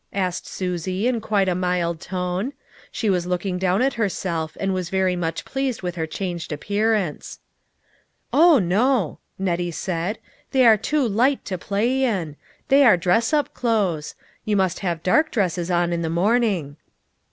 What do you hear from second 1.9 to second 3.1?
tone. She